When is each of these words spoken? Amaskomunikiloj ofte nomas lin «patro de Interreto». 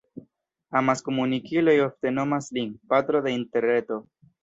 Amaskomunikiloj 0.79 1.77
ofte 1.89 2.17
nomas 2.17 2.51
lin 2.59 2.75
«patro 2.91 3.25
de 3.29 3.39
Interreto». 3.41 4.05